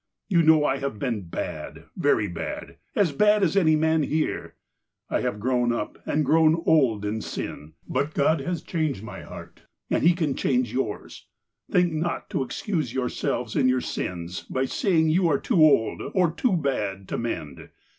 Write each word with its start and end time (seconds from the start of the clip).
You 0.29 0.41
know 0.41 0.65
I 0.65 0.77
have 0.79 0.97
been 0.97 1.27
bad, 1.29 1.83
very 1.95 2.27
bad, 2.27 2.77
as 2.95 3.11
bad 3.11 3.43
as 3.43 3.53
anv 3.55 3.77
man 3.77 4.01
here 4.01 4.55
I 5.11 5.21
have 5.21 5.39
grown 5.39 5.71
up, 5.71 5.99
and 6.07 6.25
grown 6.25 6.63
old 6.65 7.05
in 7.05 7.21
sin." 7.21 7.73
But 7.87 8.15
God 8.15 8.39
has 8.39 8.63
changed 8.63 9.03
my 9.03 9.21
heart, 9.21 9.61
and 9.91 10.01
He 10.01 10.15
can 10.15 10.33
change 10.33 10.73
yours. 10.73 11.27
Think 11.69 11.93
not 11.93 12.31
to 12.31 12.41
excuse 12.41 12.95
yourselves 12.95 13.55
in 13.55 13.69
your 13.69 13.79
sins 13.81 14.41
by 14.41 14.63
sayiug 14.63 15.11
you 15.11 15.27
are 15.27 15.39
too 15.39 15.61
old, 15.63 16.01
or 16.15 16.31
too 16.31 16.53
bad, 16.57 17.07
to 17.09 17.19
mend. 17.19 17.69